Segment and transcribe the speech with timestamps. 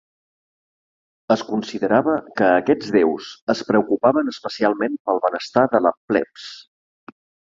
[1.33, 6.47] Es considerava que aquests déus es preocupaven especialment pel benestar de la "plebs".